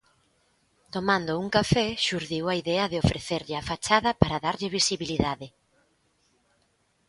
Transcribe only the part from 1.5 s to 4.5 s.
café xurdiu a idea de ofrecerlle a fachada para